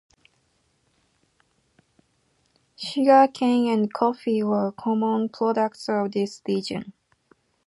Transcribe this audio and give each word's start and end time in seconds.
Sugar 2.75 3.27
cane 3.27 3.69
and 3.71 3.93
coffee 3.93 4.41
are 4.41 4.71
common 4.71 5.29
products 5.29 5.87
of 5.89 6.11
this 6.13 6.41
region. 6.47 6.93